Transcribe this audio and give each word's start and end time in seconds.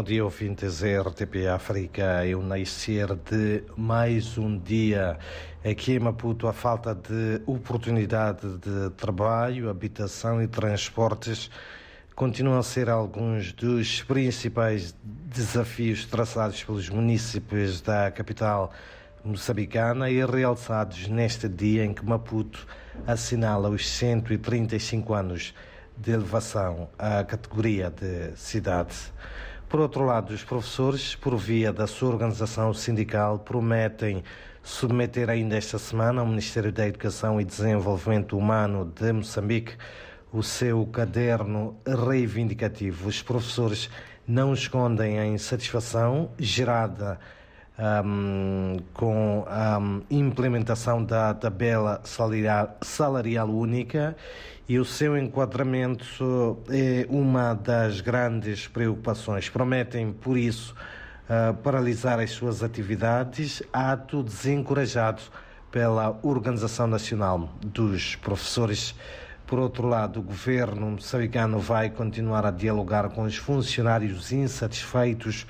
Bom 0.00 0.04
dia, 0.04 0.24
ouvintes 0.24 0.80
RTP 0.80 1.46
África. 1.46 2.24
Eu 2.24 2.42
nascer 2.42 3.06
de 3.16 3.62
mais 3.76 4.38
um 4.38 4.58
dia 4.58 5.18
aqui 5.62 5.92
em 5.92 5.98
Maputo. 5.98 6.48
A 6.48 6.54
falta 6.54 6.94
de 6.94 7.42
oportunidade 7.44 8.48
de 8.56 8.88
trabalho, 8.96 9.68
habitação 9.68 10.42
e 10.42 10.48
transportes 10.48 11.50
continuam 12.16 12.58
a 12.58 12.62
ser 12.62 12.88
alguns 12.88 13.52
dos 13.52 14.02
principais 14.02 14.94
desafios 15.04 16.06
traçados 16.06 16.64
pelos 16.64 16.88
municípios 16.88 17.82
da 17.82 18.10
capital 18.10 18.72
moçambicana 19.22 20.08
e 20.08 20.24
realçados 20.24 21.08
neste 21.08 21.46
dia 21.46 21.84
em 21.84 21.92
que 21.92 22.06
Maputo 22.06 22.66
assinala 23.06 23.68
os 23.68 23.86
135 23.86 25.12
anos 25.12 25.54
de 25.94 26.12
elevação 26.12 26.88
à 26.98 27.22
categoria 27.22 27.90
de 27.90 28.34
cidade. 28.34 28.96
Por 29.70 29.78
outro 29.78 30.04
lado, 30.04 30.34
os 30.34 30.42
professores, 30.42 31.14
por 31.14 31.36
via 31.36 31.72
da 31.72 31.86
sua 31.86 32.08
organização 32.08 32.74
sindical, 32.74 33.38
prometem 33.38 34.24
submeter 34.64 35.30
ainda 35.30 35.56
esta 35.56 35.78
semana 35.78 36.20
ao 36.20 36.26
Ministério 36.26 36.72
da 36.72 36.88
Educação 36.88 37.40
e 37.40 37.44
Desenvolvimento 37.44 38.36
Humano 38.36 38.84
de 38.84 39.12
Moçambique 39.12 39.76
o 40.32 40.42
seu 40.42 40.84
caderno 40.86 41.76
reivindicativo. 41.86 43.08
Os 43.08 43.22
professores 43.22 43.88
não 44.26 44.52
escondem 44.52 45.20
a 45.20 45.24
insatisfação 45.24 46.32
gerada 46.36 47.20
um, 47.80 48.76
com 48.92 49.44
a 49.48 49.80
implementação 50.10 51.02
da 51.02 51.32
tabela 51.32 52.00
salarial, 52.04 52.76
salarial 52.82 53.48
única 53.48 54.16
e 54.68 54.78
o 54.78 54.84
seu 54.84 55.16
enquadramento 55.16 56.58
é 56.68 57.06
uma 57.08 57.54
das 57.54 58.00
grandes 58.00 58.68
preocupações. 58.68 59.48
Prometem, 59.48 60.12
por 60.12 60.36
isso, 60.36 60.74
uh, 61.24 61.54
paralisar 61.54 62.20
as 62.20 62.30
suas 62.30 62.62
atividades, 62.62 63.62
ato 63.72 64.22
desencorajado 64.22 65.22
pela 65.72 66.18
Organização 66.22 66.86
Nacional 66.86 67.48
dos 67.64 68.14
Professores. 68.16 68.94
Por 69.46 69.58
outro 69.58 69.88
lado, 69.88 70.20
o 70.20 70.22
governo 70.22 70.92
moçambicano 70.92 71.58
vai 71.58 71.90
continuar 71.90 72.46
a 72.46 72.52
dialogar 72.52 73.08
com 73.08 73.22
os 73.22 73.36
funcionários 73.36 74.30
insatisfeitos 74.30 75.46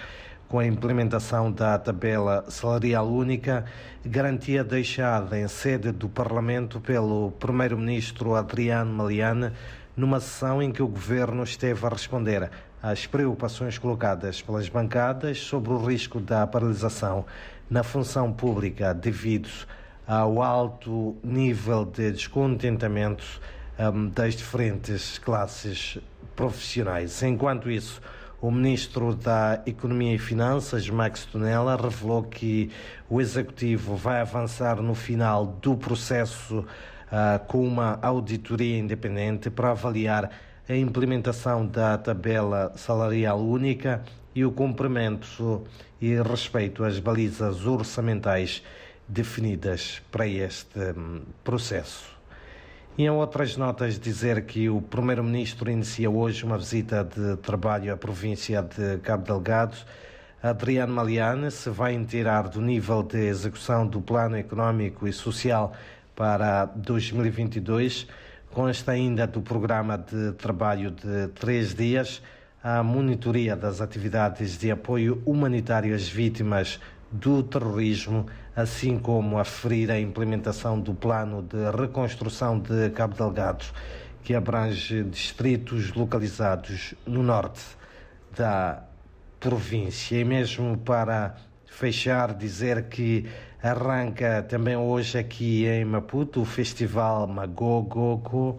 com 0.50 0.58
a 0.58 0.66
implementação 0.66 1.52
da 1.52 1.78
tabela 1.78 2.44
salarial 2.48 3.08
única, 3.08 3.64
garantia 4.04 4.64
deixada 4.64 5.38
em 5.38 5.46
sede 5.46 5.92
do 5.92 6.08
Parlamento 6.08 6.80
pelo 6.80 7.30
Primeiro-Ministro 7.38 8.34
Adriano 8.34 8.92
Maliane, 8.92 9.52
numa 9.96 10.18
sessão 10.18 10.60
em 10.60 10.72
que 10.72 10.82
o 10.82 10.88
governo 10.88 11.44
esteve 11.44 11.86
a 11.86 11.88
responder 11.88 12.50
às 12.82 13.06
preocupações 13.06 13.78
colocadas 13.78 14.42
pelas 14.42 14.68
bancadas 14.68 15.38
sobre 15.38 15.72
o 15.72 15.86
risco 15.86 16.18
da 16.18 16.44
paralisação 16.48 17.24
na 17.70 17.84
função 17.84 18.32
pública 18.32 18.92
devido 18.92 19.48
ao 20.04 20.42
alto 20.42 21.16
nível 21.22 21.84
de 21.84 22.10
descontentamento 22.10 23.40
um, 23.78 24.08
das 24.08 24.34
diferentes 24.34 25.16
classes 25.16 25.96
profissionais. 26.34 27.22
Enquanto 27.22 27.70
isso, 27.70 28.02
o 28.41 28.50
ministro 28.50 29.14
da 29.14 29.62
Economia 29.66 30.14
e 30.14 30.19
Finanças, 30.19 30.88
Max 30.88 31.27
Tonella, 31.27 31.77
revelou 31.77 32.22
que 32.22 32.70
o 33.08 33.20
executivo 33.20 33.96
vai 33.96 34.20
avançar 34.20 34.80
no 34.80 34.94
final 34.94 35.46
do 35.46 35.77
processo 35.77 36.61
uh, 36.61 37.44
com 37.46 37.66
uma 37.66 37.98
auditoria 38.00 38.78
independente 38.78 39.50
para 39.50 39.72
avaliar 39.72 40.30
a 40.68 40.74
implementação 40.74 41.66
da 41.66 41.98
tabela 41.98 42.72
salarial 42.77 43.41
única 43.41 44.02
e 44.34 44.44
o 44.44 44.52
cumprimento 44.52 45.64
e 46.00 46.14
respeito 46.22 46.84
às 46.84 46.98
balizas 46.98 47.66
orçamentais 47.66 48.62
definidas 49.06 50.00
para 50.11 50.27
este 50.27 50.78
um, 50.78 51.22
processo. 51.42 52.19
E 52.98 53.05
em 53.05 53.11
outras 53.11 53.56
notas 53.56 53.98
dizer 53.98 54.45
que 54.45 54.68
o 54.68 54.83
Primeiro-Ministro 54.83 55.70
inicia 55.70 56.11
hoje 56.11 56.45
uma 56.45 56.58
visita 56.58 57.05
de 57.05 57.36
trabalho 57.36 57.92
à 57.95 57.96
província 57.96 58.62
de 58.62 58.98
Cabo 58.98 59.24
Delgado. 59.24 59.77
Adriano 60.42 60.92
Maliane 60.92 61.51
se 61.51 61.70
vai 61.70 61.95
inteirar 61.95 62.48
do 62.48 62.61
nível 62.61 63.02
de 63.02 63.18
execução 63.18 63.86
do 63.86 64.01
Plano 64.01 64.36
Económico 64.36 65.06
e 65.06 65.12
Social 65.12 65.73
para 66.14 66.67
2022. 66.67 68.06
Consta 68.51 68.92
ainda 68.92 69.27
do 69.27 69.40
programa 69.40 69.96
de 69.96 70.33
trabalho 70.33 70.90
de 70.90 71.28
três 71.28 71.74
dias 71.74 72.20
a 72.62 72.83
monitoria 72.83 73.57
das 73.57 73.80
atividades 73.80 74.58
de 74.58 74.70
apoio 74.70 75.22
humanitário 75.24 75.95
às 75.95 76.07
vítimas 76.08 76.78
do 77.10 77.42
terrorismo, 77.42 78.26
assim 78.54 78.98
como 78.98 79.38
aferir 79.38 79.90
a 79.90 79.98
implementação 79.98 80.78
do 80.78 80.94
plano 80.94 81.42
de 81.42 81.70
reconstrução 81.76 82.58
de 82.58 82.90
Cabo 82.90 83.14
Delgado, 83.14 83.64
que 84.22 84.34
abrange 84.34 85.02
distritos 85.04 85.92
localizados 85.92 86.94
no 87.06 87.22
norte 87.22 87.62
da 88.36 88.84
província. 89.40 90.20
E 90.20 90.24
mesmo 90.24 90.76
para 90.78 91.34
fechar, 91.66 92.34
dizer 92.34 92.84
que 92.88 93.27
arranca 93.62 94.42
também 94.42 94.77
hoje 94.77 95.18
aqui 95.18 95.66
em 95.66 95.84
Maputo 95.84 96.42
o 96.42 96.44
Festival 96.44 97.27
Magogogo, 97.27 98.58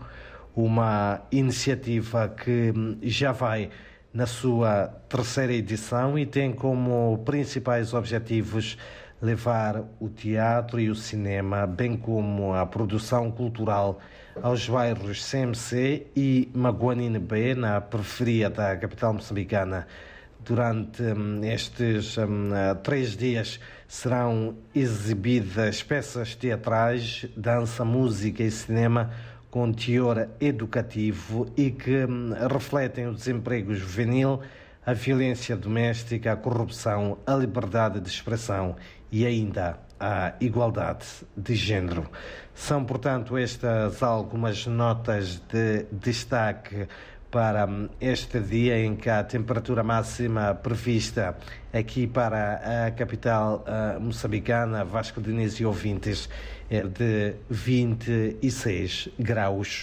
uma 0.55 1.21
iniciativa 1.31 2.27
que 2.27 2.73
já 3.03 3.31
vai 3.31 3.69
na 4.13 4.25
sua 4.25 4.87
terceira 5.07 5.53
edição 5.53 6.19
e 6.19 6.25
tem 6.25 6.51
como 6.51 7.17
principais 7.25 7.93
objetivos 7.93 8.77
levar 9.21 9.83
o 9.99 10.09
teatro 10.09 10.79
e 10.79 10.89
o 10.89 10.95
cinema, 10.95 11.67
bem 11.67 11.95
como 11.95 12.53
a 12.53 12.65
produção 12.65 13.31
cultural 13.31 13.99
aos 14.41 14.67
bairros 14.67 15.29
CMC 15.29 16.07
e 16.15 16.49
Maguanine 16.53 17.19
B, 17.19 17.53
na 17.53 17.79
periferia 17.79 18.49
da 18.49 18.75
capital 18.75 19.13
moçambicana. 19.13 19.87
Durante 20.39 21.03
hum, 21.03 21.41
estes 21.43 22.17
hum, 22.17 22.49
três 22.81 23.15
dias 23.15 23.59
serão 23.87 24.55
exibidas 24.73 25.83
peças 25.83 26.33
teatrais, 26.33 27.27
dança, 27.37 27.85
música 27.85 28.41
e 28.41 28.49
cinema 28.49 29.11
com 29.51 29.71
teor 29.73 30.29
educativo 30.39 31.45
e 31.57 31.69
que 31.69 32.05
hum, 32.05 32.31
refletem 32.49 33.07
o 33.07 33.13
desemprego 33.13 33.75
juvenil, 33.75 34.39
a 34.85 34.93
violência 34.93 35.55
doméstica, 35.57 36.31
a 36.31 36.35
corrupção, 36.37 37.17
a 37.27 37.35
liberdade 37.35 37.99
de 37.99 38.09
expressão 38.09 38.77
e 39.11 39.25
ainda 39.25 39.77
a 39.99 40.33
igualdade 40.39 41.05
de 41.35 41.53
género. 41.53 42.09
São, 42.55 42.83
portanto, 42.85 43.37
estas 43.37 44.01
algumas 44.01 44.65
notas 44.65 45.41
de 45.51 45.85
destaque 45.91 46.87
para 47.31 47.65
hum, 47.65 47.87
este 47.99 48.39
dia 48.39 48.77
em 48.77 48.95
que 48.95 49.09
a 49.09 49.23
temperatura 49.23 49.81
máxima 49.83 50.53
prevista 50.53 51.35
aqui 51.73 52.05
para 52.05 52.87
a 52.87 52.91
capital 52.91 53.63
uh, 53.65 53.99
moçambicana, 53.99 54.83
Vasco 54.83 55.21
Diniz 55.21 55.53
e 55.53 55.65
ouvintes, 55.65 56.29
é 56.69 56.83
de 56.83 57.33
26 57.49 59.09
graus. 59.17 59.79